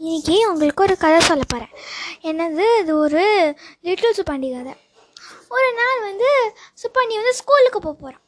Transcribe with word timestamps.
இன்றைக்கி 0.00 0.34
உங்களுக்கு 0.50 0.82
ஒரு 0.84 0.94
கதை 1.02 1.20
சொல்ல 1.28 1.44
போகிறேன் 1.52 1.72
என்னது? 2.28 2.64
இது 2.80 2.92
ஒரு 3.04 3.22
லிட்டில் 3.86 4.16
சுப்பாண்டி 4.18 4.48
கதை. 4.56 4.72
ஒரு 5.54 5.68
நாள் 5.78 6.00
வந்து 6.08 6.28
சுப்பாண்டி 6.82 7.14
வந்து 7.20 7.32
ஸ்கூலுக்கு 7.38 7.78
போக 7.86 7.94
போகிறான் 7.94 8.24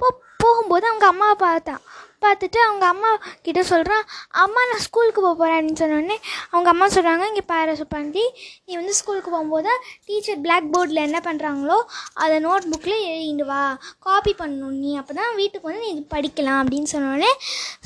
போ 0.00 0.06
போகும்போது 0.42 0.84
அவங்க 0.90 1.06
அம்மாவை 1.12 1.34
பார்த்தான். 1.42 1.82
பார்த்துட்டு 2.24 2.58
அவங்க 2.66 2.84
அம்மா 2.92 3.10
கிட்ட 3.46 3.60
சொல்கிறான் 3.70 4.04
அம்மா 4.42 4.60
நான் 4.70 4.84
ஸ்கூலுக்கு 4.86 5.20
போக 5.24 5.34
போகிறேன் 5.40 5.58
அப்படின்னு 5.58 5.82
சொன்னோடனே 5.82 6.16
அவங்க 6.52 6.68
அம்மா 6.72 6.86
சொல்கிறாங்க 6.96 7.26
இங்கே 7.30 7.44
பாரு 7.52 7.74
சுப்பாண்டி 7.80 8.24
நீ 8.66 8.72
வந்து 8.80 8.94
ஸ்கூலுக்கு 9.00 9.30
போகும்போது 9.34 9.72
டீச்சர் 10.08 10.40
பிளாக் 10.46 10.70
போர்டில் 10.74 11.06
என்ன 11.08 11.20
பண்ணுறாங்களோ 11.28 11.78
அதை 12.22 12.38
நோட் 12.46 12.70
புக்கில் 12.72 12.98
எழுதிட்டு 13.10 13.46
வா. 13.52 13.62
காப்பி 14.06 14.34
பண்ணணும் 14.40 14.78
நீ 14.84 14.92
அப்போ 15.02 15.14
தான் 15.20 15.36
வீட்டுக்கு 15.40 15.70
வந்து 15.70 15.84
நீ 15.88 15.92
படிக்கலாம். 16.14 16.62
அப்படின்னு 16.62 16.90
சொன்னோடனே 16.94 17.32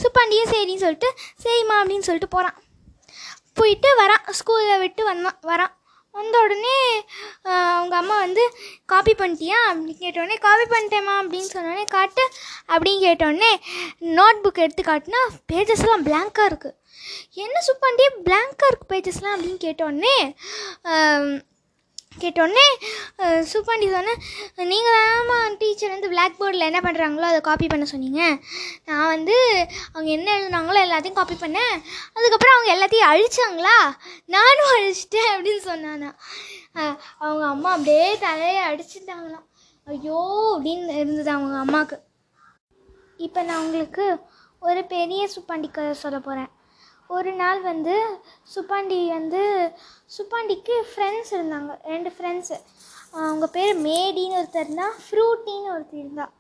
சுப்பாண்டியே 0.05 0.47
சரின்னு 0.55 0.85
சொல்லிட்டு 0.87 1.11
சரிம்மா 1.47 1.79
அப்படின்னு 1.83 2.09
சொல்லிட்டு 2.11 2.35
போகிறான் 2.37 2.59
போயிட்டு 3.57 3.89
வரான் 3.99 4.27
ஸ்கூலில் 4.39 4.79
விட்டு 4.79 5.05
வந்தான் 5.05 5.41
வரான் 5.43 5.75
வந்த 6.15 6.39
உடனே 6.39 6.77
அவங்க 7.43 7.97
அம்மா 7.97 8.17
வந்து 8.19 8.43
காப்பி 8.87 9.13
பண்ணிட்டியா? 9.13 9.59
அப்படின்னு 9.69 9.95
கேட்டோடனே 10.01 10.37
காப்பி 10.39 10.65
பண்ணிட்டேம்மா 10.65 11.15
அப்படின்னு 11.23 11.49
சொன்னோடனே 11.55 11.85
காட்டு 11.85 12.25
அப்படின்னு 12.69 13.01
கேட்டோடனே 13.07 13.51
நோட் 14.15 14.43
புக் 14.45 14.63
எடுத்து 14.63 14.83
காட்டினா 14.83 15.23
பேஜஸ்லாம் 15.53 16.05
பிளாங்காக 16.05 16.51
இருக்குது 16.51 16.77
என்ன 17.35 17.57
சுப்பாண்டி 17.67 18.07
பிளாங்காக 18.25 18.71
இருக்குது 18.71 18.93
பேஜஸ்லாம் 18.93 19.35
அப்படின்னு 19.35 19.61
கேட்டோடனே 19.61 20.17
கேட்டோடனே 22.23 22.67
சூப்பாண்டி 23.51 23.87
சொன்னேன் 23.95 24.21
நீங்கள் 24.73 24.97
தானம்மா 24.99 25.39
டீச்சர் 25.61 25.93
வந்து 25.95 26.11
பிளாக் 26.13 26.39
போர்டில் 26.41 26.69
என்ன 26.69 26.81
பண்ணுறாங்களோ 26.87 27.27
அதை 27.31 27.41
காப்பி 27.49 27.67
பண்ண 27.73 27.87
சொன்னீங்க. 27.93 28.23
நான் 28.89 29.11
வந்து 29.15 29.37
அவங்க 29.93 30.09
என்ன 30.17 30.29
எழுதுனாங்களோ 30.37 30.81
எல்லாத்தையும் 30.87 31.19
காப்பி 31.19 31.37
பண்ணேன். 31.43 31.75
அதுக்கப்புறம் 32.17 32.57
அவங்க 32.57 32.71
எல்லாத்தையும் 32.77 33.11
அழிச்சாங்களா? 33.13 33.77
நானும் 34.37 34.75
அழிச்சிட்டேன் 34.77 35.33
அப்படின்னு 35.35 35.63
சொன்னானா. 35.71 36.11
அவங்க 37.25 37.45
அம்மா 37.55 37.71
அப்படியே 37.77 38.07
தலையை 38.27 38.63
அடிச்சிட்டாங்களாம் 38.71 39.47
ஐயோ 39.87 40.21
அப்படின்னு 40.55 40.95
இருந்தது 41.03 41.31
அவங்க 41.37 41.57
அம்மாவுக்கு. 41.65 41.97
இப்போ 43.27 43.41
நான் 43.49 43.63
உங்களுக்கு 43.65 44.05
ஒரு 44.69 44.81
பெரிய 44.93 45.23
சூப்பாண்டி 45.33 45.69
கதை 45.71 45.93
சொல்ல 46.03 46.19
போகிறேன் 46.19 46.51
ஒரு 47.09 47.33
நாள் 47.33 47.61
வந்து 47.61 47.95
சுப்பாண்டி 48.55 49.09
வந்து 49.09 49.73
சுப்பாண்டிக்கு 50.07 50.85
ஃப்ரெண்ட்ஸ் 50.91 51.33
இருந்தாங்க 51.33 51.85
ரெண்டு 51.85 52.11
ஃப்ரெண்ட்ஸு 52.11 52.57
அவங்க 53.13 53.47
பேர் 53.47 53.77
மேடின்னு 53.83 54.39
ஒருத்தர் 54.41 54.61
இருந்தால் 54.61 54.93
ஃப்ரூட்டின்னு 55.05 55.69
ஒருத்தர் 55.75 55.99
இருந்தா. 55.99 56.33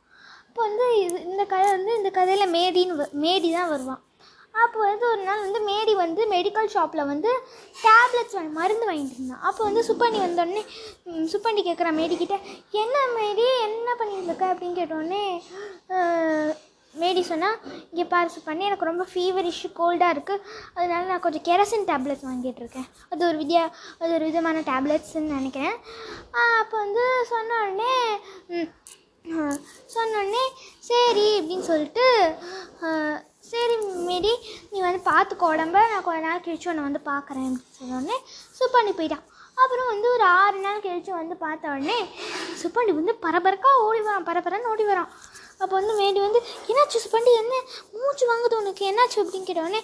அப்போ 0.48 0.62
வந்து 0.68 1.00
இது 1.00 1.22
இந்த 1.22 1.44
கதை 1.44 1.70
வந்து 1.70 1.96
இந்த 1.96 2.10
கதையில் 2.10 2.52
மேடின்னு 2.52 2.96
வ- 2.96 3.12
மேடி 3.22 3.52
தான் 3.52 3.68
வருவான். 3.68 4.02
அப்போ 4.52 4.78
வந்து 4.78 5.10
ஒரு 5.10 5.22
நாள் 5.22 5.40
வந்து 5.40 5.60
மேடி 5.68 5.94
வந்து 5.94 6.26
மெடிக்கல் 6.30 6.66
ஷாப்பில் 6.66 7.06
வந்து 7.06 7.30
டேப்லெட்ஸ் 7.82 8.34
வாங்கி 8.34 8.52
மருந்து 8.52 8.90
வாங்கிட்டு 8.90 9.12
இருந்தான். 9.12 9.40
அப்போ 9.40 9.64
வந்து 9.64 9.82
சுப்பாண்டி 9.82 10.18
வந்தோடனே 10.18 10.62
சுப்பாண்டி 11.06 11.62
கேட்குறான் 11.64 11.98
மேடி 12.00 12.18
என்ன 12.70 12.96
மேடி 13.16 13.46
என்ன 13.62 13.94
பண்ணிட்டு 13.94 14.24
இருக்க? 14.24 14.54
அப்படின்னு 14.54 14.78
கேட்டோடனே 14.80 15.24
மேடி 17.00 17.22
சொன்னால் 17.30 17.58
இங்கே 17.90 18.04
பாரு 18.12 18.42
பண்ணி 18.48 18.64
எனக்கு 18.68 18.88
ரொம்ப 18.90 19.04
ஃபீவரிஷ் 19.12 19.62
கோல்டாக 19.78 20.14
இருக்குது 20.16 20.44
அதனால 20.76 21.02
நான் 21.10 21.24
கொஞ்சம் 21.24 21.46
கெரசின் 21.48 21.88
டேப்லெட்ஸ் 21.90 22.26
வாங்கிட்டுருக்கேன். 22.28 22.88
அது 23.12 23.22
ஒரு 23.28 23.36
விதியா 23.42 23.64
அது 24.00 24.10
ஒரு 24.18 24.24
விதமான 24.30 24.62
டேப்லெட்ஸ்ன்னு 24.70 25.36
நினைக்கிறேன். 25.38 25.76
அப்போ 26.60 26.76
வந்து 26.84 27.04
சொன்ன 27.32 27.60
உடனே 27.64 27.94
ம், 28.54 29.58
சொன்ன 29.94 30.16
உடனே 30.22 30.44
சரி 30.88 31.28
அப்படின்னு 31.38 31.66
சொல்லிட்டு 31.70 32.06
சரி 33.52 33.74
மேடி 34.08 34.32
நீ 34.72 34.78
வந்து 34.86 35.00
பார்த்துக்கோ 35.10 35.52
உடம்ப. 35.54 35.78
நான் 35.92 36.04
கொஞ்ச 36.06 36.20
நாள் 36.26 36.44
கழிச்சு 36.44 36.70
உன்னை 36.72 36.84
வந்து 36.88 37.00
பார்க்குறேன் 37.12 37.46
அப்படின்னு 37.48 37.78
சொன்னோடனே 37.78 38.16
சூப்பர் 38.58 38.74
சுப்பாண்டி 38.74 38.92
போயிட்டான். 38.98 39.24
அப்புறம் 39.56 39.88
வந்து 39.90 40.06
ஒரு 40.14 40.24
ஆறு 40.40 40.58
நாள் 40.64 40.82
கழிச்சு 40.84 41.12
வந்து 41.18 41.34
பார்த்த 41.42 41.72
உடனே 41.74 41.98
சுப்பாண்டி 42.62 42.92
வந்து 42.98 43.12
பரபரக்கா 43.24 43.70
ஓடி 43.86 44.00
வரான் 44.06 44.26
பரபரன்னு 44.28 44.70
ஓடி 44.72 44.84
வரான். 44.88 45.10
அப்போ 45.64 45.74
வந்து 45.80 45.94
மேடி 46.00 46.20
வந்து 46.26 46.40
என்னாச்சு 46.70 46.98
சுப்பாண்டி? 47.04 47.32
என்ன? 47.42 47.54
மூச்சு 48.00 48.24
வாங்குது 48.30 48.60
உனக்கு. 48.62 48.82
என்னாச்சு? 48.90 49.18
அப்படின்னு 49.22 49.48
கேட்ட 49.48 49.80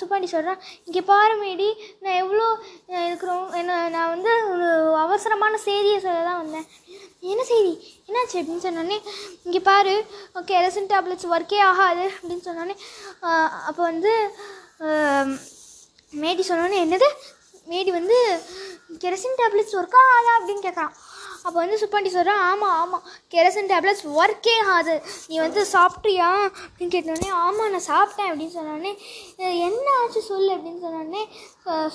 சுப்பாண்டி 0.00 0.28
சொல்கிறான் 0.32 0.60
இங்கே 0.86 1.02
பாரு 1.10 1.34
மேடி 1.42 1.68
நான் 2.04 2.20
எவ்வளோ 2.22 2.46
இருக்கிறோம் 3.08 3.46
என்ன 3.60 3.78
நான் 3.96 4.12
வந்து 4.14 4.32
ஒரு 4.52 4.68
அவசரமான 5.04 5.58
செய்தியை 5.68 5.98
சொல்ல 6.06 6.22
தான் 6.28 6.40
வந்தேன். 6.42 6.66
என்ன 7.32 7.42
செய்தி? 7.52 7.72
என்னாச்சு? 8.08 8.36
அப்படின்னு 8.40 8.64
சொன்னோடனே 8.66 8.98
இங்கே 9.46 9.60
பாரு 9.70 9.94
கெரசின் 10.50 10.90
டேப்லெட்ஸ் 10.92 11.30
ஒர்க்கே 11.34 11.60
ஆகாது. 11.70 12.06
அப்படின்னு 12.16 12.46
சொன்னோடனே 12.48 12.76
அப்போ 13.68 13.82
வந்து 13.90 14.12
மேடி 16.22 16.42
சொன்னோடனே 16.48 16.78
என்னது? 16.86 17.08
மேடி 17.72 17.90
வந்து 17.98 18.16
கெரசின் 19.02 19.38
டேப்லெட்ஸ் 19.40 19.76
ஒர்க் 19.80 19.98
ஆகாதா? 20.02 20.32
அப்படின்னு 20.38 20.64
கேட்குறான் 20.68 20.94
அப்போ 21.44 21.56
வந்து 21.58 21.78
சுப்பாண்டி 21.80 22.10
சொல்கிறான் 22.10 22.42
ஆமாம் 22.48 22.74
ஆமாம் 22.80 23.04
கெரசன் 23.32 23.70
டேப்லெட்ஸ் 23.70 24.04
ஒர்க்கே 24.16 24.54
ஆகாது. 24.64 24.94
நீ 25.28 25.34
வந்து 25.38 25.62
சாப்பிட்டியா? 25.72 26.28
அப்படின்னு 26.64 26.94
கேட்டோடனே 26.94 27.30
ஆமாம் 27.40 27.72
நான் 27.72 27.88
சாப்பிட்டேன் 27.88 28.30
அப்படின்னு 28.30 28.54
சொன்னோடனே 28.54 28.92
என்ன 29.66 29.86
ஆச்சு 29.98 30.20
சொல்லு 30.22 30.50
அப்படின்னு 30.54 30.84
சொன்னோடனே 30.84 31.22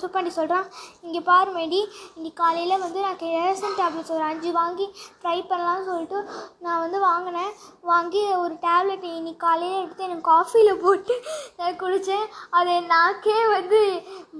சுப்பாண்டி 0.02 0.32
சொல்கிறான் 0.32 0.68
இங்கே 1.02 1.22
பாரு 1.22 1.50
மேடி 1.52 1.80
இன்னைக்கு 2.16 2.38
காலையில் 2.38 2.84
வந்து 2.84 3.00
நான் 3.02 3.18
கெரசன் 3.18 3.78
டேப்லெட்ஸ் 3.80 4.14
ஒரு 4.16 4.24
அஞ்சு 4.24 4.52
வாங்கி 4.52 4.86
ட்ரை 5.22 5.38
பண்ணலாம்னு 5.50 5.90
சொல்லிட்டு 5.90 6.20
நான் 6.60 6.84
வந்து 6.86 7.00
வாங்கினேன். 7.02 7.52
வாங்கி 7.84 8.22
ஒரு 8.38 8.54
டேப்லெட் 8.64 9.08
இன்னைக்கு 9.14 9.46
காலையில் 9.46 9.82
எடுத்து 9.82 10.04
எனக்கு 10.04 10.30
காஃபியில் 10.30 10.82
போட்டு 10.82 11.16
நான் 11.58 11.78
குடித்தேன் 11.78 12.28
அது 12.52 12.74
நாக்கே 12.90 13.40
வந்து 13.50 13.82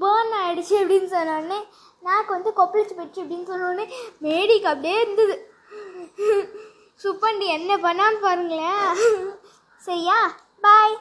பேர்ன் 0.02 0.34
ஆகிடுச்சு 0.40 0.76
அப்படின்னு 0.82 1.10
சொன்னோடனே 1.12 1.60
நாக்கு 2.08 2.32
வந்து 2.34 2.52
கொப்பளிச்சு 2.60 2.96
போயிடுச்சு 2.98 3.24
அப்படின்னு 3.24 3.50
சொன்னோடனே 3.52 3.86
மேடிக்கு 4.26 4.68
அப்படியே 4.74 4.98
இருந்தது. 5.02 5.36
சுப்பண்டி 7.04 7.48
என்ன 7.58 7.72
பண்ணான்னு 7.78 8.20
பாருங்களேன். 8.22 8.86
சரியா? 9.88 10.20
பாய் 10.66 10.96